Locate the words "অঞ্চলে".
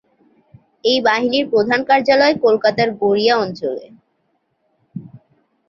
3.37-3.85